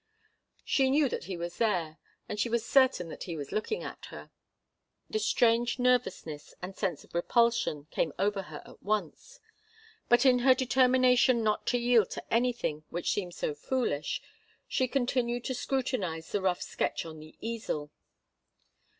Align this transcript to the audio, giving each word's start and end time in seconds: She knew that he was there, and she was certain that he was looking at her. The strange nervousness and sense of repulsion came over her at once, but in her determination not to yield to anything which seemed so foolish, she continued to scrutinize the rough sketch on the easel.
She 0.65 0.89
knew 0.89 1.07
that 1.09 1.25
he 1.25 1.37
was 1.37 1.59
there, 1.59 1.99
and 2.27 2.39
she 2.39 2.49
was 2.49 2.65
certain 2.65 3.07
that 3.09 3.25
he 3.25 3.37
was 3.37 3.51
looking 3.51 3.83
at 3.83 4.05
her. 4.05 4.31
The 5.11 5.19
strange 5.19 5.77
nervousness 5.77 6.55
and 6.59 6.75
sense 6.75 7.03
of 7.03 7.13
repulsion 7.13 7.85
came 7.91 8.11
over 8.17 8.41
her 8.41 8.63
at 8.65 8.81
once, 8.81 9.39
but 10.09 10.25
in 10.25 10.39
her 10.39 10.55
determination 10.55 11.43
not 11.43 11.67
to 11.67 11.77
yield 11.77 12.09
to 12.09 12.33
anything 12.33 12.83
which 12.89 13.11
seemed 13.11 13.35
so 13.35 13.53
foolish, 13.53 14.23
she 14.67 14.87
continued 14.87 15.43
to 15.43 15.53
scrutinize 15.53 16.31
the 16.31 16.41
rough 16.41 16.63
sketch 16.63 17.05
on 17.05 17.19
the 17.19 17.35
easel. 17.39 17.91